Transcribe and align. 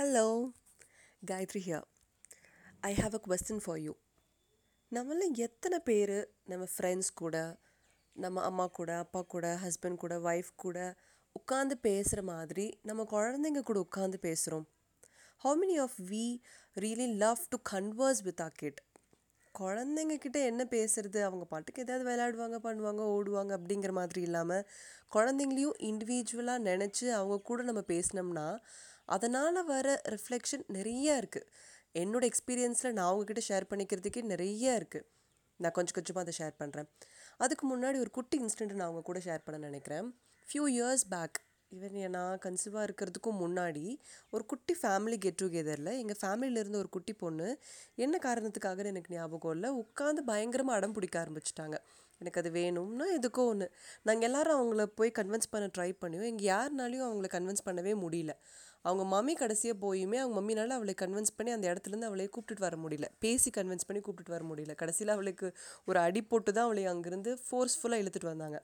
Hello, 0.00 0.54
Gayatri 1.22 1.60
here. 1.60 1.82
I 2.82 2.92
have 2.92 3.12
a 3.12 3.18
question 3.18 3.56
for 3.60 3.74
you. 3.76 3.94
நம்மள 4.92 5.26
எத்தனை 5.46 5.78
பேர் 5.78 6.14
நம்ம 6.46 6.66
ஃப்ரெண்ட்ஸ் 6.74 7.10
கூட 7.12 7.34
நம்ம 8.16 8.42
அம்மா 8.42 8.66
கூட 8.66 8.90
அப்பா 8.98 9.20
கூட 9.22 9.46
ஹஸ்பண்ட் 9.64 9.96
கூட 9.96 10.14
ஒய்ஃப் 10.20 10.50
கூட 10.56 10.78
உட்காந்து 11.36 11.76
பேசுகிற 11.82 12.22
மாதிரி 12.22 12.66
நம்ம 12.82 13.04
குழந்தைங்க 13.12 13.62
கூட 13.62 13.80
உட்காந்து 13.80 14.20
பேசுகிறோம் 14.22 14.66
how 15.44 15.58
many 15.60 15.76
of 15.78 15.98
we 16.10 16.24
really 16.76 17.08
love 17.16 17.42
to 17.48 17.58
converse 17.70 18.22
with 18.22 18.40
a 18.40 18.48
kid 18.62 18.80
குழந்தைங்க 19.54 20.16
கிட்ட 20.16 20.38
என்ன 20.44 20.62
பேசுறது 20.70 21.20
அவங்க 21.22 21.44
பாட்டுக்கு 21.44 21.82
ஏதாவது 21.82 22.04
விளையாடுவாங்க 22.04 22.58
பண்ணுவாங்க 22.58 23.04
ஓடுவாங்க 23.16 23.52
அப்படிங்கிற 23.58 23.92
மாதிரி 23.92 24.20
இல்லாமல் 24.20 24.66
குழந்தைங்களையும் 25.12 25.78
இண்டிவிஜுவலாக 25.90 26.66
நினச்சி 26.70 27.06
அவங்க 27.10 27.38
கூட 27.42 27.62
நம்ம 27.62 27.82
பேசினோம்னா 27.88 28.46
அதனால் 29.16 29.60
வர 29.72 29.88
ரிஃப்ளெக்ஷன் 30.14 30.64
நிறைய 30.76 31.20
இருக்குது 31.22 31.48
என்னோட 31.94 32.24
எக்ஸ்பீரியன்ஸில் 32.30 32.94
நான் 32.96 33.08
அவங்கக்கிட்ட 33.10 33.42
ஷேர் 33.48 33.70
பண்ணிக்கிறதுக்கே 33.70 34.22
நிறைய 34.32 34.78
இருக்குது 34.80 35.06
நான் 35.60 35.74
கொஞ்சம் 35.76 35.96
கொஞ்சமாக 35.96 36.24
அதை 36.26 36.34
ஷேர் 36.40 36.60
பண்ணுறேன் 36.60 36.88
அதுக்கு 37.44 37.64
முன்னாடி 37.72 37.96
ஒரு 38.04 38.10
குட்டி 38.18 38.36
இன்சிடென்ட் 38.42 38.78
நான் 38.78 38.88
அவங்க 38.88 39.02
கூட 39.08 39.18
ஷேர் 39.26 39.46
பண்ண 39.46 39.58
நினைக்கிறேன். 39.68 40.06
ஃபியூ 40.48 40.64
இயர்ஸ் 40.76 41.04
பேக் 41.14 41.38
ஈவன் 41.72 41.96
நான் 42.14 42.38
கன்சீவாக 42.44 42.86
இருக்கிறதுக்கும் 42.86 43.40
முன்னாடி 43.42 43.84
ஒரு 44.34 44.44
குட்டி 44.52 44.74
ஃபேமிலி 44.80 45.16
கெட் 45.24 45.38
டுகெதரில் 45.42 45.92
எங்கள் 45.98 46.18
ஃபேமிலியிலேருந்து 46.22 46.80
ஒரு 46.82 46.90
குட்டி 46.96 47.14
பொண்ணு 47.22 47.48
என்ன 48.04 48.18
காரணத்துக்காகன்னு 48.26 48.92
எனக்கு 48.94 49.14
ஞாபகம் 49.16 49.54
இல்லை 49.56 49.70
உட்காந்து 49.82 50.22
பயங்கரமாக 50.30 50.78
அடம் 50.78 50.96
பிடிக்க 50.96 51.16
ஆரம்பிச்சிட்டாங்க. 51.22 51.78
எனக்கு 52.20 52.40
அது 52.40 52.50
வேணும்னா 52.50 53.04
எதுக்கோ 53.18 53.42
ஒன்று 53.46 53.66
நாங்கள் 54.02 54.28
எல்லாரும் 54.28 54.58
அவங்கள 54.60 54.82
போய் 54.98 55.10
கன்வின்ஸ் 55.18 55.50
பண்ண 55.50 55.66
ட்ரை 55.78 55.90
பண்ணியும் 56.00 56.28
எங்கள் 56.30 56.46
யாருனாலையும் 56.46 57.06
அவங்கள 57.08 57.28
கன்வின்ஸ் 57.36 57.64
பண்ணவே 57.64 57.92
முடியல. 58.04 58.32
அவங்க 58.82 59.04
மம்மி 59.14 59.34
கடைசியாக 59.36 59.78
போயுமே 59.84 60.16
அவங்க 60.16 60.34
மம்மினால 60.40 60.76
அவளை 60.78 60.94
கன்வின்ஸ் 61.00 61.34
பண்ணி 61.36 61.52
அந்த 61.52 61.66
இடத்துலேருந்து 61.72 62.08
அவளை 62.10 62.28
கூப்பிட்டுட்டு 62.28 62.60
வர 62.60 62.76
முடியல. 62.76 63.04
பேசி 63.18 63.50
கன்வின்ஸ் 63.56 63.86
பண்ணி 63.86 64.02
கூப்பிட்டுட்டு 64.02 64.36
வர 64.38 64.44
முடியல. 64.44 64.74
கடைசியில் 64.74 65.12
அவளுக்கு 65.12 65.48
ஒரு 65.84 66.00
அடி 66.00 66.22
போட்டு 66.22 66.52
தான் 66.52 66.64
அவளை 66.64 66.84
அங்கேருந்து 66.86 67.32
ஃபோர்ஸ்ஃபுல்லாக 67.46 68.02
இழுத்துட்டு 68.02 68.30
வந்தாங்க. 68.32 68.58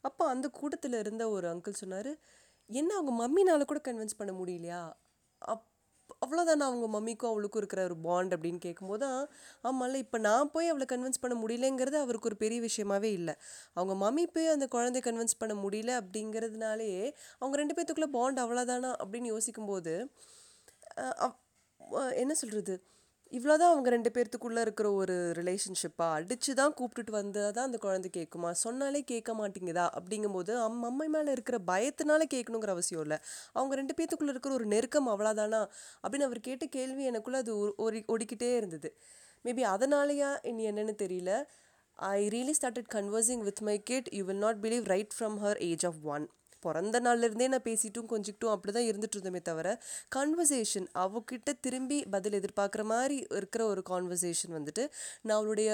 அப்போ 0.00 0.28
அந்த 0.28 0.48
கூட்டத்தில் 0.48 0.92
இருந்த 0.92 1.28
ஒரு 1.30 1.48
அங்கிள் 1.54 1.80
சொன்னார் 1.82 2.12
என்ன 2.70 2.90
அவங்க 2.94 3.12
மம்மினால் 3.20 3.64
கூட 3.64 3.80
கன்வின்ஸ் 3.88 4.18
பண்ண 4.18 4.32
முடியலையா? 4.32 4.80
அப் 5.42 5.66
அவ்வளோதானே 6.20 6.62
அவங்க 6.62 7.00
மம்மிக்கும் 7.00 7.26
அவளுக்கும் 7.26 7.60
இருக்கிற 7.60 7.82
ஒரு 7.84 7.96
பாண்ட் 7.96 8.34
அப்படின்னு 8.34 8.58
கேட்கும்போது 8.58 9.06
ஆமாம்ல 9.64 9.94
இப்போ 9.94 10.18
நான் 10.18 10.50
போய் 10.50 10.68
அவளை 10.68 10.86
கன்வின்ஸ் 10.92 11.20
பண்ண 11.20 11.46
முடியலங்கிறது 11.46 11.94
அவருக்கு 11.94 12.28
ஒரு 12.28 12.36
பெரிய 12.36 12.60
விஷயமாவே 12.60 13.10
இல்லை. 13.12 13.34
அவங்க 13.72 13.94
மம்மி 14.02 14.26
போய் 14.32 14.46
அந்த 14.46 14.68
குழந்தைய 14.74 15.02
கன்வின்ஸ் 15.04 15.38
பண்ண 15.38 15.54
முடியல 15.54 16.00
அப்படிங்கிறதுனாலே 16.00 16.90
அவங்க 17.38 17.56
ரெண்டு 17.56 17.74
பேத்துக்குள்ளே 17.74 18.06
பாண்ட் 18.06 18.40
அவ்வளோதானா 18.40 18.94
அப்படின்னு 19.04 19.24
யோசிக்கும்போது 19.24 19.94
என்ன 22.14 22.34
சொல்கிறது 22.34 22.74
இவ்வளோதான் 23.32 23.70
அவங்க 23.72 23.90
ரெண்டு 23.90 24.10
பேர்த்துக்குள்ளே 24.14 24.60
இருக்கிற 24.60 24.92
ஒரு 24.92 25.14
ரிலேஷன்ஷிப்பாக 25.36 26.16
அடித்து 26.16 26.54
தான் 26.54 26.74
கூப்பிட்டுட்டு 26.80 27.10
வந்தால் 27.10 27.52
தான் 27.52 27.64
அந்த 27.64 27.78
குழந்தை 27.78 28.08
கேட்குமா? 28.16 28.50
சொன்னாலே 28.50 29.02
கேட்க 29.02 29.32
மாட்டேங்குதா? 29.32 29.84
அப்படிங்கும்போது 29.98 30.52
அம் 30.56 30.82
அம்மை 30.82 31.08
மேலே 31.08 31.32
இருக்கிற 31.32 31.58
பயத்தினால 31.66 32.22
கேட்கணுங்கிற 32.34 32.68
அவசியம் 32.68 33.02
இல்லை. 33.02 33.18
அவங்க 33.52 33.74
ரெண்டு 33.74 33.94
பேர்த்துக்குள்ளே 33.94 34.28
இருக்கிற 34.28 34.54
ஒரு 34.54 34.66
நெருக்கம் 34.66 35.08
அவ்வளோதானா 35.08 35.60
அப்படின்னு 36.02 36.28
அவர் 36.28 36.40
கேட்ட 36.40 36.66
கேள்வி 36.66 37.10
எனக்குள்ளே 37.10 37.40
அது 37.42 37.54
ஒரு 37.58 37.74
ஒரி 37.78 38.02
ஓடிக்கிட்டே 38.12 38.50
இருந்தது. 38.56 38.90
மேபி 39.44 39.64
அதனாலயா 39.74 40.30
இனி 40.46 40.70
என்னென்னு 40.70 40.96
தெரியல. 41.04 41.32
I 41.98 42.28
really 42.28 42.54
started 42.60 42.92
conversing 42.94 43.42
with 43.48 43.60
my 43.60 43.82
kid 43.82 44.08
you 44.10 44.24
will 44.24 44.44
not 44.46 44.60
believe 44.62 44.84
right 44.84 45.14
from 45.18 45.36
her 45.44 45.60
age 45.70 45.86
of 45.86 46.00
one 46.02 46.24
பிறந்த 46.62 47.00
நாள்லேருந்தே 47.00 47.48
நான் 47.48 47.66
பேசிட்டும் 47.68 48.10
கொஞ்சிக்கிட்டும் 48.10 48.52
அப்படி 48.54 48.72
தான் 48.72 48.88
இருந்துட்டு 48.90 49.18
இருந்தோமே 49.18 49.42
தவிர 49.42 49.68
கான்வர்சேஷன் 50.16 50.88
அவகிட்ட 50.98 51.52
திரும்பி 51.60 51.98
பதில் 52.10 52.36
எதிர்பார்க்குற 52.40 52.84
மாதிரி 52.84 53.18
இருக்கிற 53.30 53.64
ஒரு 53.64 53.82
கான்வர்சேஷன் 53.90 54.54
வந்துட்டு 54.54 54.84
நான் 55.22 55.38
அவளுடைய 55.38 55.70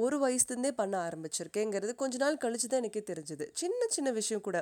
ஒரு 0.00 0.16
வயசுலேருந்தே 0.24 0.72
பண்ண 0.76 0.96
ஆரம்பிச்சிருக்கேங்கிறது 1.08 1.94
கொஞ்ச 1.94 2.16
நாள் 2.16 2.42
கழிச்சு 2.44 2.68
தான் 2.68 2.82
எனக்கே 2.82 3.04
தெரிஞ்சுது. 3.12 3.46
சின்ன 3.54 3.80
சின்ன 3.88 4.10
விஷயம் 4.10 4.42
கூட 4.42 4.58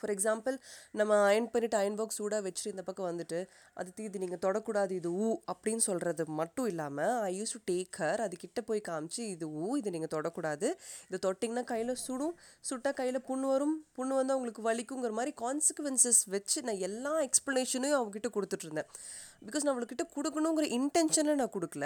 ஃபார் 0.00 0.12
எக்ஸாம்பிள் 0.16 0.56
நம்ம 1.00 1.18
அயன் 1.30 1.50
பண்ணிட்டு 1.54 1.78
அயன் 1.80 1.98
பாக்ஸ் 2.00 2.18
சூடாக 2.20 2.42
வச்சுட்டு 2.46 2.74
இந்த 2.74 2.84
பக்கம் 2.88 3.08
வந்துட்டு 3.10 3.38
அது 3.80 3.88
இது 4.08 4.22
நீங்கள் 4.24 4.42
தொடக்கூடாது 4.46 4.92
இது 5.00 5.10
ஊ 5.24 5.28
அப்படின்னு 5.52 5.82
சொல்கிறது 5.88 6.22
மட்டும் 6.40 6.66
இல்லாமல் 6.66 7.16
I 7.28 7.32
use 7.40 7.54
to 7.56 7.60
take 7.72 7.98
her 8.02 8.22
அது 8.26 8.36
கிட்ட 8.36 8.60
போய் 8.60 8.80
காமிச்சு 8.88 9.22
இது 9.34 9.46
ஊ 9.62 9.76
இது 9.80 9.90
நீங்கள் 9.90 10.12
தொடக்கூடாது. 10.16 10.68
இது 11.08 11.18
தொட்டிங்கன்னா 11.26 11.64
கையில் 11.64 11.94
சுடும் 12.06 12.34
சுட்டால் 12.68 12.96
கையில் 13.00 13.20
புண்ணு 13.28 13.46
வரும் 13.52 13.76
புண்ணு 13.98 14.14
வந்து 14.20 14.34
அவங்களுக்கு 14.34 14.62
வலிக்குங்கிற 14.68 15.12
மாதிரி 15.18 15.34
கான்சிக்வன்சஸ் 15.42 16.22
வச்சு 16.34 16.58
நான் 16.62 16.82
எல்லா 16.88 17.14
எக்ஸ்ப்ளனேஷனையும் 17.28 17.98
அவங்ககிட்ட 17.98 18.30
கொடுத்துட்ருந்தேன் 18.36 18.88
பிகாஸ் 19.46 19.64
நான் 19.64 19.74
அவளுக்கிட்ட 19.74 20.04
கொடுக்கணுங்கிற 20.16 20.66
இன்டென்ஷனில் 20.78 21.40
நான் 21.42 21.54
கொடுக்கல. 21.56 21.84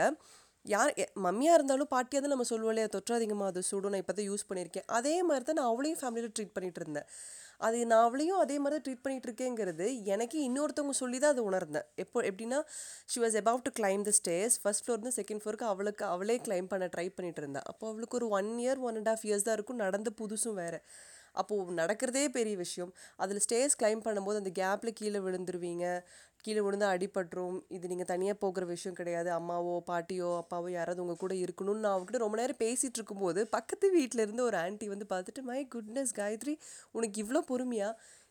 யார் 0.72 0.90
மம்மியாக 1.24 1.56
இருந்தாலும் 1.58 1.90
பாட்டியாக 1.94 2.22
தான் 2.24 2.32
நம்ம 2.34 2.46
சொல்லுவோம் 2.50 2.72
இல்லையா? 2.72 2.88
தொற்றாதீங்கம்மா 2.96 3.46
அது 3.52 3.60
சுடும் 3.70 3.92
நான் 3.94 4.02
இப்போ 4.02 4.14
தான் 4.18 4.28
யூஸ் 4.30 4.46
பண்ணியிருக்கேன். 4.50 4.86
அதே 4.98 5.14
மாதிரி 5.28 5.44
தான் 5.48 5.58
நான் 5.60 5.70
அவளையும் 5.72 6.00
ஃபேமிலியில் 6.02 6.34
ட்ரீட் 6.36 6.54
பண்ணிட்டு 6.56 6.80
இருந்தேன். 6.82 7.08
அது 7.66 7.78
நான் 7.90 8.04
அவளையும் 8.06 8.40
அதே 8.44 8.56
மாதிரி 8.62 8.76
தான் 8.76 8.84
ட்ரீட் 8.86 9.02
பண்ணிகிட்டு 9.04 9.28
இருக்கேங்கிறது 9.28 9.86
எனக்கு 10.14 10.36
இன்னொருத்தவங்க 10.48 10.94
சொல்லி 11.02 11.18
தான் 11.24 11.34
அதை 11.34 11.42
உணர்ந்தேன். 11.50 11.86
எப்போ 12.04 12.18
எப்படின்னா 12.30 12.58
she 13.12 13.20
was 13.24 13.36
about 13.42 13.66
to 13.68 13.72
climb 13.80 14.04
the 14.08 14.14
stairs 14.20 14.56
first 14.62 14.84
ஃப்ளோர்ந்து 14.86 15.12
second 15.18 15.42
ஃப்ளோருக்கு 15.42 15.68
அவளுக்கு 15.72 16.04
அவளே 16.14 16.36
கிளைம் 16.46 16.70
பண்ண 16.72 16.88
ட்ரை 16.94 17.06
பண்ணிட்டு 17.18 17.42
இருந்தேன். 17.44 17.66
அப்போ 17.72 17.84
அவளுக்கு 17.92 18.18
ஒரு 18.20 18.28
one 18.38 18.50
year 18.64 18.80
one 18.88 18.98
and 19.00 19.12
half 19.14 19.26
years 19.28 19.46
தான் 19.48 19.58
இருக்கும். 19.58 19.82
நடந்த 19.86 20.12
புதுசும் 20.22 20.58
வேறு. 20.62 20.80
அப்போது 21.40 21.78
நடக்கிறதே 21.80 22.24
பெரிய 22.34 22.56
விஷயம். 22.64 22.90
அதில் 23.22 23.40
ஸ்டேஸ் 23.44 23.78
கிளைம் 23.80 24.02
பண்ணும்போது 24.06 24.40
அந்த 24.42 24.50
கேப்பில் 24.60 24.96
கீழே 24.98 25.20
விழுந்துருவீங்க. 25.26 25.86
கீழே 26.44 26.62
விழுந்து 26.64 26.86
அடிபட்டுரும். 26.92 27.58
இது 27.76 27.90
நீங்கள் 27.92 28.08
தனியாக 28.10 28.36
போகிற 28.42 28.64
விஷயம் 28.66 28.96
கிடையாது. 28.98 29.30
அம்மாவோ 29.38 29.74
பாட்டியோ 29.90 30.30
அப்பாவோ 30.40 30.68
யாராவது 30.70 31.02
உங்கள் 31.04 31.20
கூட 31.22 31.34
இருக்கணும்னு 31.44 31.82
நான் 31.84 31.94
அவங்ககிட்ட 31.94 32.20
ரொம்ப 32.24 32.38
நேரம் 32.40 32.60
பேசிகிட்டு 32.64 32.98
இருக்கும்போது 33.00 33.42
பக்கத்து 33.56 33.88
வீட்டிலேருந்து 33.96 34.46
ஒரு 34.48 34.58
ஆன்ட்டி 34.64 34.88
வந்து 34.92 35.06
பார்த்துட்டு 35.14 35.42
மை 35.50 35.60
குட்னஸ் 35.74 36.14
காயத்ரி 36.20 36.54
உனக்கு 36.98 37.18
இவ்வளோ 37.24 37.42
பொறுமையா? 37.52 37.88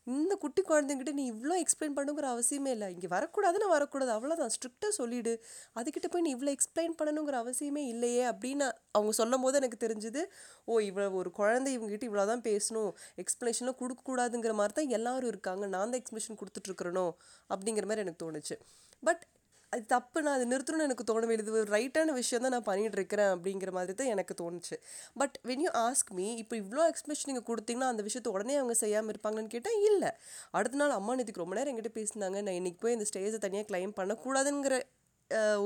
இந்த 0.07 0.33
குட்டி 0.43 0.61
குழந்தைங்கிட்ட 0.69 1.11
நீ 1.19 1.25
இவ்வளோ 1.31 1.55
எக்ஸ்பிளைன் 1.63 1.95
பண்ணுங்கிற 1.97 2.25
அவசியமே 2.33 2.71
இல்லை. 2.75 2.87
இங்கே 2.95 3.09
வரக்கூடாதுன்னு 3.15 3.67
வரக்கூடாது. 3.73 4.11
அவ்வளோதான் 4.15 4.51
ஸ்ட்ரிக்டாக 4.55 4.91
சொல்லிடு. 4.99 5.33
அதுக்கிட்ட 5.79 6.07
போய் 6.13 6.25
நீ 6.25 6.31
இவ்வளோ 6.35 6.53
எக்ஸ்பிளைன் 6.57 6.95
பண்ணணுங்கிற 6.99 7.37
அவசியமே 7.43 7.83
இல்லையே 7.93 8.23
அப்படின்னு 8.31 8.65
அவங்க 8.97 9.13
சொல்லும் 9.21 9.43
போது 9.45 9.59
எனக்கு 9.61 9.79
தெரிஞ்சுது 9.85 10.23
ஓ 10.71 10.79
இவ்வளோ 10.89 11.07
ஒரு 11.21 11.31
குழந்தை 11.39 11.71
இவங்ககிட்ட 11.77 12.07
இவ்வளோ 12.09 12.25
தான் 12.31 12.45
பேசணும் 12.49 12.91
எக்ஸ்ப்ளனேஷன்லாம் 13.23 13.79
கொடுக்கக்கூடாதுங்கிற 13.83 14.55
மாதிரி 14.61 14.75
தான் 14.79 14.91
எல்லோரும் 14.99 15.31
இருக்காங்க. 15.33 15.63
நான் 15.75 15.93
தான் 15.93 16.01
எக்ஸ்பிளேஷன் 16.01 16.39
கொடுத்துட்ருக்குறனோ 16.41 17.07
அப்படிங்கிற 17.49 17.87
மாதிரி 17.91 18.05
எனக்கு 18.05 18.23
தோணுச்சு. 18.25 18.57
பட் 19.03 19.23
அது 19.73 19.83
தப்பு 19.87 20.23
நான் 20.23 20.35
அது 20.35 20.45
நிறுத்தணும்னு 20.47 20.85
எனக்கு 20.85 21.05
தோணவே 21.05 21.33
இல்லை. 21.33 21.45
இது 21.45 21.59
ஒரு 21.59 21.71
ரைட்டான 21.73 22.13
விஷயம் 22.13 22.43
தான் 22.43 22.53
நான் 22.53 22.67
பண்ணிகிட்டு 22.67 22.97
இருக்கிறேன் 22.99 23.31
அப்படிங்கிற 23.33 23.71
மாதிரி 23.71 23.95
தான் 23.95 24.11
எனக்கு 24.13 24.33
தோணுச்சு 24.41 24.75
but 25.15 25.37
when 25.43 25.63
you 25.63 25.71
ask 25.83 26.11
me 26.13 26.27
இப்போ 26.37 26.57
இவ்வளோ 26.57 26.85
எக்ஸ்பிளேஷன் 26.91 27.29
நீங்கள் 27.31 27.47
கொடுத்தீங்கன்னா 27.49 27.91
அந்த 27.91 28.03
விஷயத்தை 28.03 28.33
உடனே 28.33 28.55
அவங்க 28.55 28.75
செய்யாமல் 28.79 29.13
இருப்பாங்கன்னு 29.13 29.53
கேட்டால் 29.53 29.79
இல்லை 29.89 30.11
அடுத்த 30.53 30.81
நாள் 30.81 30.97
அம்மா 30.97 31.15
நேற்றுக்கு 31.15 31.43
ரொம்ப 31.43 31.55
நேரம் 31.55 31.73
என்கிட்ட 31.73 31.93
பேசினாங்க 31.97 32.39
நான் 32.41 32.59
இன்றைக்கி 32.59 32.81
போய் 32.81 32.97
இந்த 32.97 33.07
ஸ்டேஜை 33.11 33.39
தனியாக 33.39 33.67
கிளைம் 33.69 33.95
பண்ணக்கூடாதுங்கிற 33.99 34.77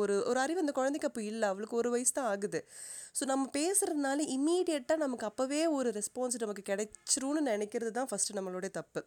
ஒரு 0.02 0.16
ஒரு 0.30 0.40
அறிவு 0.44 0.60
அந்த 0.64 0.74
குழந்தைக்கு 0.80 1.08
அப்போ 1.10 1.22
இல்லை. 1.30 1.48
அவளுக்கு 1.54 1.76
ஒரு 1.82 1.90
வயசு 1.94 2.14
தான் 2.18 2.30
ஆகுது. 2.34 2.60
ஸோ 3.18 3.24
நம்ம 3.32 3.44
பேசுகிறதுனால 3.58 4.20
இம்மீடியட்டாக 4.36 5.00
நமக்கு 5.04 5.26
அப்போவே 5.30 5.62
ஒரு 5.78 5.90
ரெஸ்பான்ஸ் 5.98 6.38
நமக்கு 6.44 6.64
கிடைச்சிரும்னு 6.72 7.42
நினைக்கிறது 7.52 7.92
தான் 7.98 8.10
ஃபஸ்ட்டு 8.12 8.36
நம்மளுடைய 8.38 8.72
தப்பு. 8.80 9.02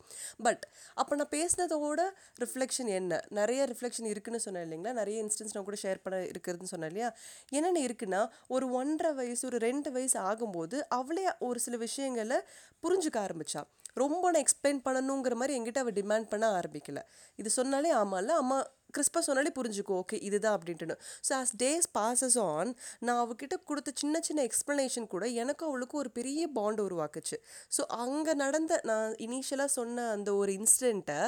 பட் 0.46 0.62
அப்போ 1.00 1.16
நான் 1.20 1.32
பேசினதோட 1.36 2.00
ரிஃப்ளெக்ஷன் 2.42 2.90
என்ன? 2.98 3.20
நிறைய 3.40 3.60
ரிஃப்ளெக்ஷன் 3.72 4.08
இருக்குன்னு 4.12 4.40
சொன்னேன் 4.46 4.66
இல்லைங்களா? 4.66 4.94
நிறைய 5.00 5.16
இன்ஸ்டன்ஸ் 5.24 5.54
நான் 5.56 5.68
கூட 5.68 5.78
ஷேர் 5.84 6.02
பண்ண 6.04 6.18
இருக்கிறதுன்னு 6.32 6.72
சொன்னேன் 6.74 6.92
இல்லையா? 6.92 7.10
என்னென்ன 7.58 7.82
இருக்குன்னா 7.88 8.22
ஒரு 8.48 8.68
ஒன்றரை 8.80 9.12
வயசு 9.20 9.44
ஒரு 9.50 9.60
ரெண்டு 9.68 9.90
வயசு 9.98 10.18
ஆகும்போது 10.30 10.78
அவளே 10.98 11.26
ஒரு 11.50 11.60
சில 11.66 11.76
விஷயங்களை 11.86 12.40
புரிஞ்சுக்க 12.84 13.18
ஆரம்பித்தா 13.26 13.62
ரொம்ப 13.96 14.24
நான் 14.32 14.42
எக்ஸ்பிளைன் 14.44 14.82
பண்ணணுங்கிற 14.84 15.34
மாதிரி 15.40 15.54
எங்கிட்ட 15.58 15.80
அவள் 15.84 15.96
டிமாண்ட் 15.98 16.28
பண்ண 16.32 16.46
ஆரம்பிக்கல. 16.58 17.00
இது 17.38 17.50
சொன்னாலே 17.56 17.90
ஆமாம்ல 18.00 18.34
அம்மா 18.42 18.58
கிறிஸ்பா 18.96 19.22
சொன்னாலே 19.28 19.52
புரிஞ்சுக்கோ 19.58 19.96
ஓகே 20.02 20.18
இதுதான் 20.28 20.56
அப்படின்ட்டுன்னு. 20.58 20.96
So 21.26 21.32
as 21.40 21.52
days 21.62 21.88
passes 21.98 22.38
on 22.44 22.70
நான் 23.06 23.20
அவகிட்ட 23.24 23.56
கொடுத்த 23.70 23.94
சின்ன 24.02 24.20
சின்ன 24.28 24.44
எக்ஸ்ப்ளனேஷன் 24.48 25.08
கூட 25.14 25.24
எனக்கு 25.42 25.64
அவளுக்கும் 25.68 26.00
ஒரு 26.02 26.12
பெரிய 26.18 26.48
பாண்ட் 26.58 26.82
உருவாக்குச்சு. 26.86 27.38
ஸோ 27.76 27.82
அங்கே 28.02 28.34
நடந்த 28.44 28.80
நான் 28.90 29.14
இனிஷியலாக 29.26 29.70
சொன்ன 29.78 30.06
அந்த 30.16 30.30
ஒரு 30.40 30.52
இன்சிடெண்ட்டை 30.60 31.20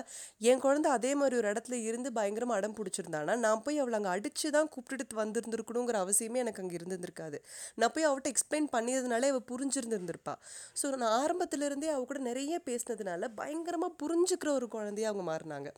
என் 0.51 0.63
குழந்தை 0.67 0.91
அதே 0.99 1.13
மாதிரி 1.23 1.37
ஒரு 1.41 1.49
இடத்துல 1.53 1.79
இருந்து 1.89 2.13
பயங்கரமாக 2.19 2.59
அடம் 2.61 2.77
பிடிச்சிருந்தானா 2.79 3.37
நான் 3.45 3.63
போய் 3.67 3.81
அவளை 3.83 3.97
அங்கே 4.01 4.13
அடித்து 4.15 4.51
தான் 4.57 4.71
கூப்பிட்டுட்டு 4.75 5.21
வந்திருந்துருக்கணுங்கிற 5.23 5.99
அவசியமே 6.05 6.43
எனக்கு 6.45 6.63
அங்கே 6.65 6.77
இருந்திருந்திருக்காது. 6.79 7.39
நான் 7.81 7.93
போய் 7.95 8.09
அவட்ட 8.11 8.29
எக்ஸ்பிளைன் 8.35 8.69
பண்ணியதுனாலே 8.77 9.31
அவள் 9.33 9.49
புரிஞ்சிருந்திருந்திருப்பா. 9.53 10.35
ஸோ 10.81 10.97
நான் 11.03 11.17
ஆரம்பத்துலேருந்தே 11.23 11.91
அவ 11.95 12.05
கூட 12.11 12.21
நிறைய 12.31 12.61
பேசினதுனால 12.69 13.29
பயங்கரமாக 13.41 13.93
புரிஞ்சுக்கிற 14.03 14.51
ஒரு 14.59 14.69
குழந்தைய 14.75 15.11
அவங்க 15.11 15.25
மாறினாங்க. 15.31 15.71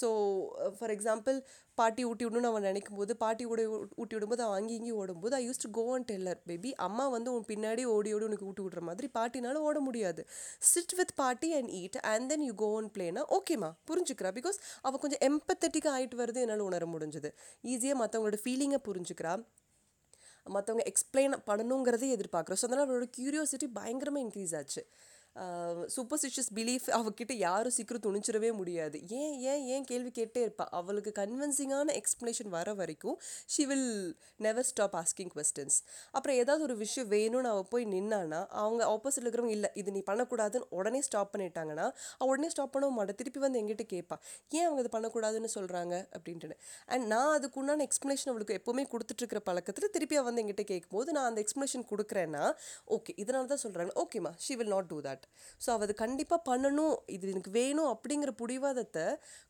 ஸோ 0.00 0.08
ஃபார் 0.78 0.92
எக்ஸாம்பிள் 0.94 1.36
பாட்டி 1.78 2.02
ஊட்டி 2.10 2.24
விடணும்னு 2.26 2.50
அவன் 2.50 2.66
நினைக்கும் 2.68 2.98
போது 3.00 3.12
பாட்டி 3.22 3.44
கூட 3.50 3.62
ஊட்டி 4.00 4.14
விடும்போது 4.16 4.42
அவன் 4.44 4.58
அங்கேயும் 4.58 4.80
இங்கேயும் 4.80 5.00
ஓடும்போது 5.02 5.34
I 5.38 5.42
use 5.48 5.62
to 5.64 5.68
go 5.78 5.84
and 5.96 6.08
tell her 6.10 6.40
baby 6.50 6.70
அம்மா 6.86 7.04
வந்து 7.16 7.28
உன் 7.36 7.46
பின்னாடி 7.50 7.82
ஓடி 7.94 8.12
ஓடி 8.16 8.26
உனக்கு 8.28 8.48
ஊட்டி 8.50 8.62
விடுற 8.66 8.82
மாதிரி 8.88 9.08
பாட்டினால 9.18 9.62
ஓட 9.68 9.80
முடியாது. 9.88 10.22
சிட் 10.70 10.94
வித் 11.00 11.14
பாட்டி 11.22 11.50
and 11.58 11.70
eat 11.80 11.98
and 12.12 12.28
then 12.32 12.44
you 12.48 12.54
go 12.64 12.70
and 12.80 12.92
பிளேனா 12.96 13.24
ஓகேம்மா 13.38 13.70
புரிஞ்சுக்கிறா. 13.90 14.32
பிகாஸ் 14.38 14.58
அவள் 14.86 15.02
கொஞ்சம் 15.04 15.24
எம்பத்தட்டிக்காக 15.30 15.94
ஆகிட்டு 15.98 16.20
வருது 16.22 16.42
என்னால் 16.46 16.66
உணர 16.70 16.86
முடிஞ்சது. 16.94 17.30
ஈஸியாக 17.74 18.00
மற்றவங்களோட 18.02 18.40
ஃபீலிங்கை 18.44 18.80
புரிஞ்சுக்கிறா. 18.88 19.34
மற்றவங்க 20.54 20.84
எக்ஸ்பிளைன் 20.90 21.32
பண்ணணுங்கிறதே 21.48 22.08
எதிர்பார்க்குறோம் 22.16 22.58
ஸோ 22.60 22.66
அதனால் 22.66 22.84
அவளோட 22.86 23.06
க்யூரியோசிட்டி 23.16 23.66
பயங்கரமாக 23.78 24.24
இன்க்ரீஸ் 24.24 24.52
ஆச்சு. 24.58 24.82
சூப்பர்ஸ்டிஷியஸ் 25.96 26.50
பிலீஃப் 26.54 26.86
அவகிட்ட 26.98 27.32
யாரும் 27.38 27.74
சீக்கிரம் 27.76 28.04
துணிச்சிடவே 28.06 28.50
முடியாது. 28.52 28.96
ஏன் 29.20 29.34
ஏன் 29.50 29.62
ஏன் 29.74 29.84
கேள்வி 29.84 30.10
கேட்டே 30.18 30.40
இருப்பாள் 30.46 30.70
அவளுக்கு 30.70 31.12
கன்வின்சிங்கான 31.18 31.94
எக்ஸ்ப்ளனேஷன் 32.00 32.50
வர 32.56 32.74
வரைக்கும் 32.74 33.16
she 33.46 33.64
will 33.66 33.90
never 34.36 34.68
stop 34.70 34.96
asking 34.96 35.32
questions 35.36 35.78
அப்புறம் 36.10 36.36
ஏதாவது 36.36 36.62
ஒரு 36.62 36.76
விஷயம் 36.76 37.10
வேணும்னு 37.10 37.50
அவள் 37.52 37.68
போய் 37.70 37.86
நின்னான்னா 37.86 38.40
அவங்க 38.62 38.82
ஆப்போசிட்டில் 38.94 39.26
இருக்கிறவங்க 39.26 39.56
இல்லை 39.58 39.70
இது 39.74 39.94
நீ 39.96 40.02
பண்ணக்கூடாதுன்னு 40.10 40.68
உடனே 40.70 41.00
ஸ்டாப் 41.00 41.32
பண்ணிட்டாங்கன்னா 41.34 41.86
அவள் 42.18 42.32
உடனே 42.32 42.50
ஸ்டாப் 42.54 42.72
பண்ண 42.72 42.90
மாட்டேன் 42.90 43.18
திருப்பி 43.22 43.42
வந்து 43.46 43.60
எங்கிட்ட 43.62 43.86
கேட்பா. 43.94 44.18
ஏன் 44.58 44.66
அவங்க 44.66 44.80
இது 44.84 44.92
பண்ணக்கூடாதுன்னு 44.96 45.50
சொல்கிறாங்க 45.54 45.94
அப்படின்ட்டு 46.16 46.56
அண்ட் 46.86 47.06
நான் 47.06 47.34
அதுக்கு 47.34 47.60
உண்டான 47.60 47.86
எக்ஸ்ப்ளனேஷன் 47.88 48.32
அவளுக்கு 48.32 48.58
எப்போவுமே 48.60 48.86
கொடுத்துட்ருக்கிற 48.92 49.40
பழக்கத்தில் 49.50 49.90
திருப்பி 49.90 50.16
அவள் 50.16 50.28
வந்து 50.30 50.42
எங்கிட்ட 50.44 50.66
கேட்கும்போது 50.72 51.12
நான் 51.12 51.28
அந்த 51.30 51.42
எக்ஸ்ப்ளனேஷன் 51.44 51.88
கொடுக்குறேன்னா 51.92 52.44
ஓகே 52.96 53.14
இதனால 53.24 53.50
தான் 53.54 53.64
சொல்கிறாங்க 53.64 53.94
ஓகேம்மா 54.04 54.32
she 54.38 54.56
will 54.56 54.74
not 54.76 54.86
do 54.86 55.00
that 55.00 55.25
so 55.64 55.68
அவள் 55.74 55.86
அது 55.86 55.94
கண்டிப்பாக 56.04 56.40
பண்ணணும். 56.50 56.96
இது 57.14 57.32
எனக்கு 57.34 57.52
வேணும் 57.60 57.90
அப்படிங்கிற 57.94 58.32
புடிவாதத்தை 58.42 59.06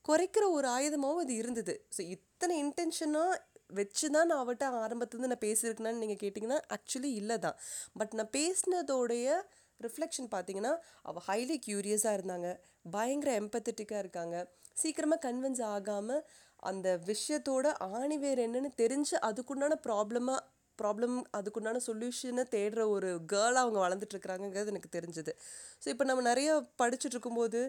குறைக்கிற 0.09 0.45
ஒரு 0.59 0.69
ஆயுதமாகவும் 0.77 1.25
அது 1.25 1.35
இருந்தது. 1.43 1.75
ஸோ 1.97 2.01
இத்தனை 2.17 2.57
இன்டென்ஷனாக 2.65 3.43
வச்சு 3.79 4.07
தான் 4.15 4.29
நான் 4.31 4.43
அவட்ட 4.43 4.65
ஆரம்பத்துலேருந்து 4.83 5.31
நான் 5.33 5.45
பேசியிருக்கேனான்னு 5.47 6.03
நீங்கள் 6.03 6.21
கேட்டிங்கன்னா 6.25 6.59
ஆக்சுவலி 6.77 7.11
இல்லை 7.21 7.37
தான் 7.47 7.57
பட் 8.01 8.13
நான் 8.19 8.33
பேசினதோடைய 8.39 9.29
ரிஃப்ளெக்ஷன் 9.81 10.29
பார்த்தீங்கன்னா 10.35 10.73
அவள் 11.09 11.25
ஹைலி 11.29 11.57
க்யூரியஸாக 11.67 12.17
இருந்தாங்க. 12.19 12.51
பயங்கர 12.95 13.31
எம்பத்தட்டிக்காக 13.41 14.03
இருக்காங்க. 14.05 14.37
சீக்கிரமாக 14.81 15.21
கன்வின்ஸ் 15.27 15.63
ஆகாமல் 15.75 16.23
அந்த 16.71 16.89
விஷயத்தோட 17.11 17.67
ஆணிவேர் 17.99 18.41
என்னன்னு 18.45 18.71
தெரிஞ்சு 18.83 19.17
அதுக்குண்டான 19.29 19.75
ப்ராப்ளமாக 19.87 20.41
ப்ராப்ளம் 20.83 21.17
அதுக்குண்டான 21.37 21.81
சொல்யூஷனை 21.87 22.45
தேடுற 22.55 22.89
ஒரு 22.89 23.11
கேர்ளாக 23.33 23.65
அவங்க 23.65 23.79
வளர்ந்துட்டுருக்குறாங்கங்கிறது 23.85 24.73
எனக்கு 24.75 24.91
தெரிஞ்சுது. 24.97 25.33
ஸோ 25.83 25.89
இப்போ 25.89 26.05
நம்ம 26.05 26.23
நிறைய 26.23 26.51
படிச்சுட்டு 26.83 27.17
இருக்கும்போது 27.17 27.61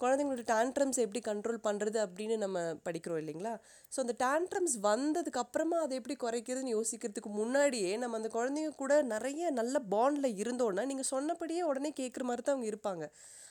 குழந்தைங்களோட 0.00 0.42
டேண்ட்ரம்ஸ் 0.54 0.98
எப்படி 1.04 1.20
கண்ட்ரோல் 1.28 1.60
பண்ணுறது 1.66 1.98
அப்படின்னு 2.06 2.36
நம்ம 2.36 2.62
படிக்கிறோம் 2.88 3.20
இல்லைங்களா? 3.22 3.54
ஸோ 3.92 3.98
அந்த 4.04 4.14
டேண்ட்ரம்ஸ் 4.24 4.76
வந்ததுக்கப்புறமா 4.82 5.78
அதை 5.84 5.96
எப்படி 5.96 6.16
குறைக்கிறதுன்னு 6.24 6.74
யோசிக்கிறதுக்கு 6.76 7.32
முன்னாடியே 7.32 7.96
நம்ம 7.96 8.16
அந்த 8.16 8.30
குழந்தைங்க 8.34 8.74
கூட 8.74 9.02
நிறைய 9.14 9.50
நல்ல 9.50 9.78
பாண்டில் 9.94 10.30
இருந்தோன்னா 10.44 10.84
நீங்கள் 10.84 11.10
சொன்னபடியே 11.14 11.62
உடனே 11.62 11.92
கேட்குற 12.00 12.22
மாதிரி 12.22 12.44
தான் 12.44 12.56
அவங்க 12.56 12.70
இருப்பாங்க. 12.72 13.06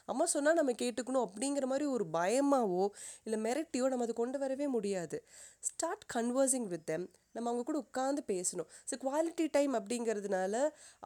அம்மா 0.05 0.25
சொன்னால் 0.25 0.53
நம்ம 0.53 0.71
கேட்டுக்கணும் 0.81 1.25
அப்படிங்கிற 1.27 1.65
மாதிரி 1.65 1.85
ஒரு 1.85 2.05
பயமாவோ 2.13 2.83
இல்லை 3.23 3.37
மிரட்டியோ 3.45 3.85
நம்ம 3.91 4.03
அதை 4.03 4.15
கொண்டு 4.15 4.37
வரவே 4.39 4.67
முடியாது. 4.67 5.17
ஸ்டார்ட் 5.59 6.05
கன்வர்சிங் 6.15 6.67
வித் 6.73 6.85
தெம் 6.85 7.07
நம்ம 7.35 7.49
அவங்க 7.51 7.65
கூட 7.69 7.79
உட்காந்து 7.85 8.21
பேசணும். 8.33 8.69
ஸோ 8.89 8.95
குவாலிட்டி 9.05 9.45
டைம் 9.55 9.73
அப்படிங்கிறதுனால 9.79 10.55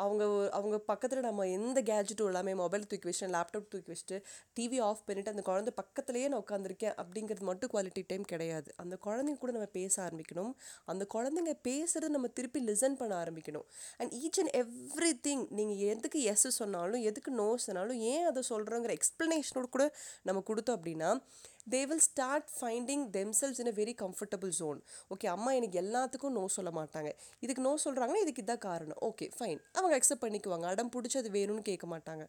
அவங்க 0.03 0.23
அவங்க 0.59 0.77
பக்கத்தில் 0.91 1.25
நம்ம 1.27 1.47
எந்த 1.57 1.79
கேஜெட்டும் 1.89 2.29
இல்லாமல் 2.31 2.59
மொபைல் 2.63 2.87
தூக்கி 2.91 3.07
வச்சுட்டு 3.09 3.33
லேப்டாப் 3.35 3.69
தூக்கி 3.73 3.91
வச்சுட்டு 3.93 4.17
டிவி 4.57 4.79
ஆஃப் 4.89 5.03
பண்ணிவிட்டு 5.07 5.33
அந்த 5.35 5.43
குழந்தை 5.49 5.73
பக்கத்துலேயே 5.81 6.27
நான் 6.31 6.43
உட்காந்துருக்கேன் 6.45 6.95
அப்படிங்கிறது 7.03 7.45
மட்டும் 7.51 7.71
குவாலிட்டி 7.73 8.03
டைம் 8.11 8.25
கிடையாது. 8.33 8.69
அந்த 8.83 8.95
குழந்தைங்க 9.05 9.41
கூட 9.43 9.53
நம்ம 9.57 9.69
பேச 9.79 9.95
ஆரம்பிக்கணும். 10.07 10.51
அந்த 10.93 11.03
குழந்தைங்க 11.15 11.53
பேசுகிறது 11.69 12.15
நம்ம 12.17 12.29
திருப்பி 12.39 12.59
லிசன் 12.69 12.97
பண்ண 13.01 13.13
ஆரம்பிக்கணும். 13.23 13.65
And 13.99 14.13
each 14.21 14.39
and 14.41 14.53
every 14.61 15.11
thing 15.27 15.43
நீங்கள் 15.59 15.81
எதுக்கு 15.93 16.21
எஸ் 16.33 16.47
சொன்னாலும் 16.61 17.03
எதுக்கு 17.09 17.31
நோ 17.41 17.47
சொன்னாலும் 17.67 17.99
ஏன் 18.11 18.25
அதை 18.29 18.43
சொல்கிறோங்கிற 18.51 18.93
எக்ஸ்ப்ளனேஷனோட 18.99 19.67
கூட 19.75 19.85
நம்ம 20.27 20.43
கொடுத்தோம் 20.49 20.77
அப்படின்னா 20.79 21.09
they 21.73 21.79
will 21.89 22.03
start 22.07 22.47
finding 22.55 23.03
themselves 23.15 23.59
in 23.61 23.69
a 23.71 23.73
very 23.79 23.93
comfortable 24.01 24.51
zone 24.59 24.79
okay 25.13 25.27
அம்மா 25.33 25.51
எனக்கு 25.59 25.77
எல்லாத்துக்கும் 25.81 26.35
நோ 26.37 26.43
சொல்ல 26.55 26.71
மாட்டாங்க. 26.77 27.09
இதுக்கு 27.45 27.63
நோ 27.67 27.73
சொல்கிறாங்கன்னா 27.85 28.21
இதுக்கு 28.25 28.43
இதான் 28.45 28.63
காரணம். 28.67 28.99
ஓகே 29.09 29.25
ஃபைன் 29.37 29.59
அவங்க 29.77 29.93
அக்செப்ட் 29.99 30.23
பண்ணிக்குவாங்க. 30.25 30.65
அடம் 30.73 30.91
பிடிச்சி 30.95 31.17
அது 31.21 31.31
வேணும்னு 31.37 31.63
கேட்க 31.69 31.87
மாட்டாங்க. 31.93 32.23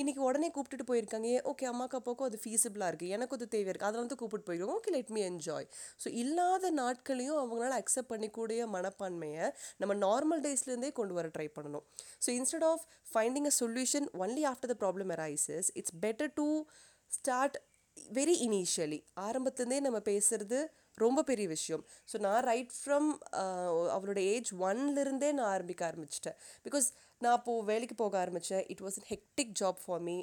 இன்றைக்கி 0.00 0.20
உடனே 0.28 0.48
கூப்பிட்டுட்டு 0.54 0.86
போயிருக்காங்க. 0.90 1.28
ஏன் 1.36 1.46
ஓகே 1.52 1.66
அம்மாக்கு 1.72 1.98
அப்பாவுக்கும் 2.00 2.28
அது 2.30 2.38
ஃபீஸிபிளாக 2.44 2.90
இருக்குது 2.92 3.12
எனக்கு 3.16 3.36
அது 3.38 3.48
தேவை 3.54 3.68
இருக்குது 3.70 3.88
அதெல்லாம் 3.88 4.06
வந்து 4.06 4.20
கூப்பிட்டு 4.22 4.48
போயிருக்கோம் 4.48 4.76
okay 4.78 4.92
let 4.96 5.12
me 5.16 5.22
enjoy 5.30 5.68
so 6.02 6.08
இல்லாத 6.22 6.70
நாட்களையும் 6.82 7.38
அவங்களால 7.42 7.78
அக்செப்ட் 7.82 8.12
பண்ணிக்கூடிய 8.14 8.66
மனப்பான்மையை 8.76 9.46
நம்ம 9.82 9.96
நார்மல் 10.06 10.42
டேஸ்லேருந்தே 10.46 10.92
கொண்டு 11.00 11.16
வர 11.20 11.28
ட்ரை 11.36 11.48
பண்ணணும். 11.58 11.86
So 12.24 12.30
instead 12.38 12.68
of 12.72 12.84
finding 13.12 13.48
a 13.52 13.54
solution 13.62 14.08
only 14.24 14.44
after 14.52 14.72
the 14.72 14.76
problem 14.84 15.12
arises 15.16 15.70
it's 15.80 15.96
better 16.04 16.32
to 16.40 16.46
start 17.10 17.56
very 18.18 18.34
initially 18.46 18.98
ஆரம்பத்துலேருந்தே 19.26 19.80
நம்ம 19.86 20.00
பேசுகிறது 20.10 20.58
ரொம்ப 20.98 21.22
பெரிய 21.30 21.46
விஷயம். 21.54 21.82
ஸோ 22.10 22.16
நான் 22.26 22.42
ரைட் 22.50 22.72
ஃப்ரம் 22.76 23.08
அவளோட 23.96 24.20
ஏஜ் 24.34 24.50
ஒன்லேருந்தே 24.68 25.30
நான் 25.38 25.50
ஆரம்பிக்க 25.56 25.82
ஆரம்பிச்சிட்டேன். 25.90 26.36
பிகாஸ் 26.66 26.86
நான் 27.22 27.34
அப்போது 27.38 27.66
வேலைக்கு 27.70 27.94
போக 28.00 28.14
ஆரம்பித்தேன் 28.22 28.64
it 28.72 28.82
was 28.86 28.96
an 29.00 29.08
hectic 29.10 29.52
job 29.60 29.78
for 29.84 30.02
me 30.08 30.16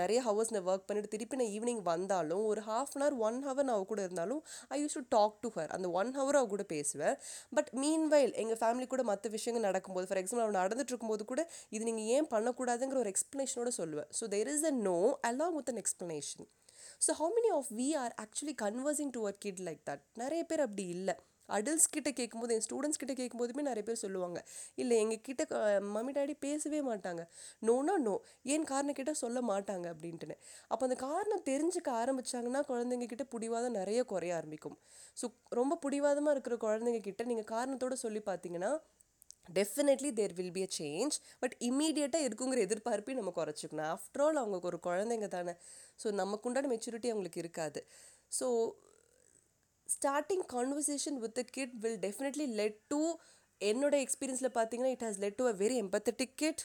நிறைய 0.00 0.18
ஹவர்ஸ் 0.26 0.52
நான் 0.54 0.68
ஒர்க் 0.70 0.86
பண்ணிட்டு 0.88 1.10
திருப்பி 1.14 1.38
நான் 1.40 1.52
ஈவினிங் 1.56 1.82
வந்தாலும் 1.90 2.44
ஒரு 2.50 2.60
half 2.68 2.92
an 2.96 3.04
hour 3.04 3.16
one 3.26 3.38
hour 3.48 3.66
நான் 3.68 3.76
அவ 3.78 3.86
கூட 3.92 4.00
இருந்தாலும் 4.06 4.40
I 4.74 4.78
use 4.82 4.96
to 4.98 5.02
talk 5.16 5.36
to 5.44 5.50
her 5.56 5.72
அந்த 5.76 5.88
ஒன் 6.00 6.10
ஹவர் 6.18 6.38
அவ 6.40 6.48
கூட 6.54 6.64
பேசுவேன். 6.74 7.16
பட் 7.58 7.70
மீன் 7.82 8.06
வைல் 8.14 8.34
எங்கள் 8.42 8.60
ஃபேமிலி 8.62 8.88
கூட 8.94 9.04
மற்ற 9.10 9.30
விஷயங்கள் 9.36 9.66
நடக்கும்போது 9.68 10.08
ஃபார் 10.10 10.20
எக்ஸாம்பிள் 10.22 10.44
அவள் 10.46 10.60
நடந்துட்டு 10.62 10.94
இருக்கும்போது 10.94 11.26
கூட 11.32 11.44
இது 11.76 11.82
நீங்கள் 11.90 12.10
ஏன் 12.16 12.30
பண்ணக்கூடாதுங்கிற 12.34 13.00
ஒரு 13.04 13.12
எக்ஸ்ப்ளனேஷனோட 13.14 13.72
சொல்லுவேன். 13.80 14.10
So 14.20 14.26
there 14.36 14.52
is 14.54 14.66
a 14.72 14.74
no 14.88 14.98
along 15.30 15.56
with 15.60 15.72
an 15.74 15.82
explanation 15.84 16.46
so 17.04 17.12
how 17.20 17.30
many 17.36 17.50
of 17.58 17.70
we 17.78 17.86
are 18.02 18.12
actually 18.24 18.56
conversing 18.64 19.14
to 19.16 19.22
a 19.30 19.32
kid 19.44 19.62
like 19.68 19.80
that 19.88 20.02
நிறைய 20.22 20.42
பேர் 20.50 20.62
அப்படி 20.66 20.84
இல்லை. 20.96 21.14
அடல்ட்ஸ் 21.56 21.90
கிட்ட 21.94 22.10
கேட்கும்போது 22.18 22.52
என் 22.56 22.64
ஸ்டூடெண்ட்ஸ் 22.66 23.00
கிட்ட 23.00 23.14
கேட்கும்போதுமே 23.18 23.62
நிறைய 23.68 23.84
பேர் 23.88 24.00
சொல்லுவாங்க. 24.02 24.38
இல்லை 24.82 24.94
எங்கள் 25.02 25.20
கிட்ட 25.26 25.42
மம்மி 25.94 26.12
டாடி 26.18 26.34
பேசவே 26.44 26.80
மாட்டாங்க. 26.88 27.22
நோனா 27.68 27.94
நோ 28.06 28.14
ஏன் 28.54 28.64
காரணம் 28.70 28.96
கேட்டால் 28.98 29.20
சொல்ல 29.22 29.40
மாட்டாங்க 29.50 29.86
அப்படின்ட்டுன்னு. 29.94 30.36
அப்போ 30.70 30.82
அந்த 30.88 30.96
காரணம் 31.06 31.44
தெரிஞ்சுக்க 31.50 31.90
ஆரம்பித்தாங்கன்னா 32.02 32.62
குழந்தைங்க 32.70 33.08
கிட்ட 33.12 33.26
பிடிவாதம் 33.34 33.76
நிறைய 33.80 34.02
குறைய 34.12 34.38
ஆரம்பிக்கும். 34.38 34.76
ஸோ 35.20 35.26
ரொம்ப 35.60 35.78
பிடிவாதமாக 35.84 36.34
இருக்கிற 36.36 36.56
குழந்தைங்க 36.66 37.02
கிட்ட 37.08 37.24
நீங்கள் 37.32 37.50
காரணத்தோடு 37.54 37.98
சொல்லி 38.04 38.22
பார்த்தீங்கன்னா 38.30 38.72
definitely 39.48 40.10
there 40.18 40.34
will 40.38 40.54
be 40.56 40.62
a 40.66 40.70
change 40.78 41.16
but 41.42 41.54
இம்மீடியட்டாக 41.68 42.26
இருக்குங்கிற 42.28 42.60
எதிர்பார்ப்பையும் 42.66 43.20
நம்ம 43.20 43.32
குறைச்சிக்கணும். 43.40 43.88
ஆஃப்டர் 43.96 44.24
ஆல் 44.26 44.40
அவங்களுக்கு 44.42 44.70
ஒரு 44.72 44.80
குழந்தைங்க 44.88 45.28
தானே. 45.36 45.54
ஸோ 46.02 46.06
நமக்குண்டான 46.22 46.70
மெச்சூரிட்டி 46.74 47.10
அவங்களுக்கு 47.12 47.42
இருக்காது. 47.44 47.82
So 48.38 48.48
starting 49.88 50.44
conversation 50.54 51.18
with 51.24 51.36
the 51.38 51.42
kid 51.56 51.74
will 51.84 52.00
definitely 52.06 52.46
lead 52.60 52.80
to 52.92 53.00
என்னோட 53.60 53.94
எக்ஸ்பீரியன்ஸில் 54.04 54.56
பார்த்தீங்கன்னா 54.58 54.94
it 54.94 55.04
has 55.06 55.20
lead 55.24 55.38
to 55.40 55.46
a 55.52 55.54
very 55.62 55.76
empathetic 55.84 56.34
kid 56.42 56.62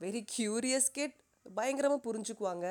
very 0.00 0.22
curious 0.36 0.88
kid 0.98 1.16
பயங்கரமாக 1.46 2.00
புரிஞ்சுக்குவாங்க. 2.06 2.66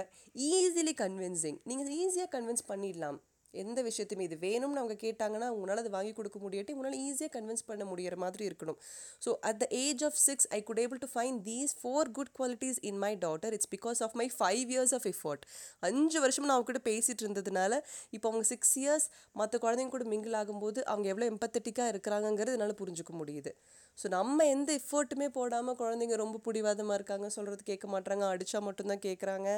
ஈஸிலி 0.51 0.93
கன்வின்சிங் 1.03 1.59
நீங்கள் 1.69 1.91
ஈஸியாக 2.01 2.29
கன்வின்ஸ் 2.35 2.65
பண்ணிடலாம். 2.71 3.19
எந்த 3.63 3.79
விஷயத்தையுமே 3.87 4.25
இது 4.29 4.37
வேணும்னு 4.45 4.81
அவங்க 4.81 4.95
கேட்டாங்கன்னா 5.05 5.47
உங்களால் 5.55 5.81
அது 5.83 5.91
வாங்கி 5.95 6.13
கொடுக்க 6.19 6.37
முடியாட்டி 6.45 6.73
உங்களால் 6.75 6.97
ஈஸியாக 7.07 7.31
கன்வின்ஸ் 7.35 7.65
பண்ண 7.69 7.83
முடியிற 7.91 8.15
மாதிரி 8.23 8.43
இருக்கணும். 8.49 8.79
So 9.25 9.31
at 9.49 9.59
the 9.63 9.67
age 9.81 10.03
of 10.09 10.17
six 10.27 10.47
I 10.57 10.59
could 10.69 10.81
able 10.85 11.01
to 11.03 11.09
find 11.15 11.41
these 11.49 11.73
four 11.81 12.11
good 12.17 12.31
qualities 12.39 12.79
in 12.91 12.99
my 13.05 13.11
daughter 13.25 13.55
it's 13.57 13.71
because 13.75 14.01
of 14.07 14.15
my 14.21 14.27
five 14.37 14.73
years 14.75 14.95
of 14.99 15.07
effort 15.13 15.45
அஞ்சு 15.89 16.19
வருஷம் 16.25 16.47
நான் 16.47 16.55
அவங்ககிட்ட 16.57 16.83
பேசிகிட்டு 16.91 17.25
இருந்ததுனால 17.25 17.73
இப்போ 18.17 18.27
அவங்க 18.31 18.47
சிக்ஸ் 18.53 18.75
இயர்ஸ் 18.83 19.07
மற்ற 19.41 19.61
குழந்தைங்க 19.65 19.93
கூட 19.95 20.05
மிங்கிள் 20.13 20.37
ஆகும்போது 20.41 20.79
அவங்க 20.91 21.07
எவ்வளோ 21.13 21.27
எம்பத்தட்டிக்காக 21.33 21.93
இருக்கிறாங்கங்கிறது 21.95 22.57
என்னால் 22.57 22.77
புரிஞ்சுக்க 22.81 23.13
முடியுது. 23.21 23.53
ஸோ 23.97 24.05
நம்ம 24.17 24.45
எந்த 24.55 24.69
எஃபர்ட்டுமே 24.79 25.29
போடாமல் 25.37 25.77
குழந்தைங்க 25.81 26.15
ரொம்ப 26.21 26.37
பிடிவாதமாக 26.45 26.97
இருக்காங்க 26.99 27.27
சொல்கிறது 27.35 27.63
கேட்க 27.71 27.87
மாட்டாங்க 27.93 28.23
அடித்தா 28.33 28.59
மட்டும்தான் 28.67 29.03
கேட்குறாங்க 29.07 29.49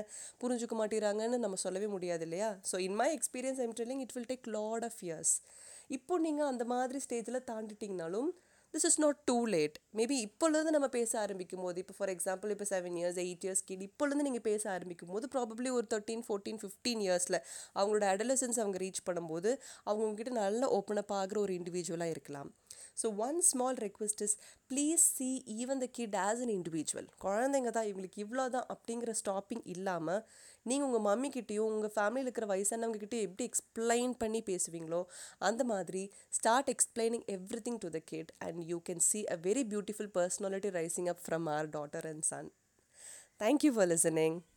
புரிஞ்சுக்க 0.41 0.75
மாட்டேறாங்கன்னு 0.81 1.37
நம்ம 1.45 1.59
சொல்லவே 1.65 1.87
முடியாது 1.95 2.23
இல்லையா? 2.27 2.49
So 2.71 2.75
in 2.87 2.97
my 3.01 3.09
experience 3.17 3.61
I'm 3.65 3.75
telling 3.85 4.03
it 4.05 4.15
will 4.15 4.29
take 4.29 4.47
lot 4.47 4.83
of 4.83 4.99
years 5.01 5.33
இப்போ 5.89 6.17
நீங்கள் 6.19 6.45
அந்த 6.45 6.63
மாதிரி 6.65 6.99
ஸ்டேஜில் 7.05 7.45
தாண்டிட்டிங்கனாலும் 7.51 8.29
this 8.73 8.85
is 8.85 8.99
not 8.99 9.19
too 9.25 9.35
late 9.45 9.75
maybe 9.95 10.15
இப்போலேருந்து 10.27 10.71
நம்ம 10.71 10.87
பேச 10.87 11.19
ஆரம்பிக்கும் 11.19 11.61
போது 11.61 11.77
இப்போ 11.79 11.93
ஃபார் 11.97 12.09
எக்ஸாம்பிள் 12.09 12.49
இப்போ 12.49 12.65
seven 12.65 12.97
years 12.97 13.19
eight 13.25 13.45
years 13.45 13.63
kid 13.63 13.81
இப்போலேருந்து 13.81 14.23
நீங்கள் 14.23 14.41
பேச 14.41 14.63
ஆரம்பிக்கும் 14.71 15.09
போது 15.09 15.27
ப்ராபப்ளி 15.35 15.69
ஒரு 15.69 15.87
தேர்ட்டீன் 15.93 16.25
ஃபோர்டீன் 16.27 16.59
ஃபிஃப்டீன் 16.61 17.03
இயர்ஸில் 17.07 17.39
அவங்களோட 17.75 18.05
அடலசன்ஸ் 18.13 18.59
அவங்க 18.59 18.77
ரீச் 18.77 19.05
பண்ணும்போது 19.09 19.51
அவங்க 19.83 20.29
நல்ல 20.29 20.67
ஓப்பனப் 20.79 21.13
ஆகிற 21.13 21.39
ஒரு 21.39 21.53
இண்டிவிஜுவலாக 21.53 22.15
இருக்கலாம். 22.15 22.51
So 22.97 23.07
one 23.19 23.37
small 23.43 23.79
request 23.83 24.21
is 24.21 24.35
please 24.71 25.03
see 25.17 25.29
even 25.57 25.81
the 25.83 25.87
kid 25.97 26.17
as 26.21 26.41
an 26.45 26.53
individual 26.55 27.07
குழந்தைங்க 27.25 27.71
தான் 27.71 27.87
இவங்களுக்கு 27.87 28.21
இவ்வளோ 28.25 28.45
தான் 28.49 28.67
அப்படிங்கிற 28.69 29.13
ஸ்டாப்பிங் 29.21 29.63
இல்லாமல் 29.73 30.21
நீங்கள் 30.65 30.87
உங்கள் 30.87 31.05
மம்மிக்கிட்டேயும் 31.07 31.69
உங்கள் 31.69 31.95
ஃபேமிலியில் 31.95 32.27
இருக்கிற 32.27 32.47
வயசானவங்கக்கிட்டேயும் 32.47 33.27
எப்படி 33.29 33.45
எக்ஸ்பிளைன் 33.45 34.13
பண்ணி 34.17 34.41
பேசுவீங்களோ 34.47 35.01
அந்த 35.41 35.63
மாதிரி 35.65 36.03
start 36.31 36.71
explaining 36.75 37.25
everything 37.61 37.81
to 37.85 37.91
the 37.91 38.01
kid 38.05 38.33
and 38.39 38.61
you 38.67 38.79
can 38.89 39.05
see 39.05 39.21
a 39.29 39.39
very 39.45 39.65
beautiful 39.73 40.11
personality 40.15 40.71
rising 40.79 41.09
up 41.09 41.23
from 41.25 41.49
our 41.57 41.69
daughter 41.73 42.07
and 42.07 42.25
son 42.25 42.51
Thank 43.39 43.63
you 43.63 43.73
for. 43.73 44.54